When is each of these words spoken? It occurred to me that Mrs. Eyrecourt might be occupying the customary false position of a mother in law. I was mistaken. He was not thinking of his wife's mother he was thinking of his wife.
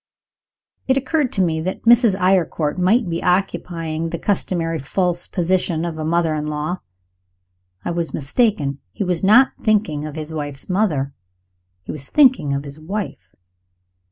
It 0.87 0.97
occurred 0.97 1.31
to 1.33 1.43
me 1.43 1.61
that 1.61 1.83
Mrs. 1.83 2.15
Eyrecourt 2.19 2.79
might 2.79 3.07
be 3.07 3.21
occupying 3.21 4.09
the 4.09 4.17
customary 4.17 4.79
false 4.79 5.27
position 5.27 5.85
of 5.85 5.99
a 5.99 6.03
mother 6.03 6.33
in 6.33 6.47
law. 6.47 6.77
I 7.85 7.91
was 7.91 8.11
mistaken. 8.11 8.79
He 8.91 9.03
was 9.03 9.23
not 9.23 9.51
thinking 9.61 10.07
of 10.07 10.15
his 10.15 10.33
wife's 10.33 10.67
mother 10.67 11.13
he 11.83 11.91
was 11.91 12.09
thinking 12.09 12.51
of 12.51 12.63
his 12.63 12.79
wife. 12.79 13.35